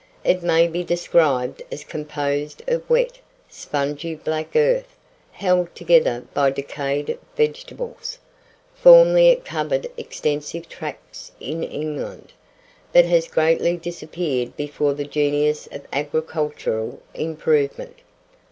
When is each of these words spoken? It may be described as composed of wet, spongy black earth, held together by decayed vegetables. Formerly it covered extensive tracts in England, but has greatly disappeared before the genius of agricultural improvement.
It 0.23 0.41
may 0.41 0.65
be 0.67 0.83
described 0.83 1.61
as 1.71 1.83
composed 1.83 2.63
of 2.67 2.89
wet, 2.89 3.19
spongy 3.47 4.15
black 4.15 4.55
earth, 4.55 4.95
held 5.31 5.75
together 5.75 6.25
by 6.33 6.49
decayed 6.49 7.19
vegetables. 7.37 8.17
Formerly 8.73 9.27
it 9.29 9.45
covered 9.45 9.85
extensive 9.97 10.67
tracts 10.67 11.31
in 11.39 11.61
England, 11.63 12.33
but 12.91 13.05
has 13.05 13.27
greatly 13.27 13.77
disappeared 13.77 14.57
before 14.57 14.95
the 14.95 15.05
genius 15.05 15.67
of 15.71 15.85
agricultural 15.93 16.99
improvement. 17.13 17.97